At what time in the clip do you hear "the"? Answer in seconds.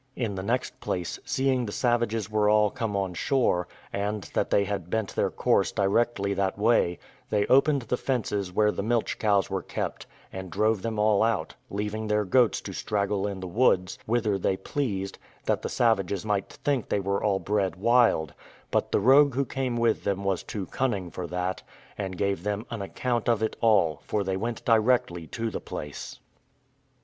0.33-0.41, 1.63-1.71, 7.83-7.97, 8.71-8.81, 13.41-13.47, 15.61-15.69, 18.91-18.99, 25.51-25.61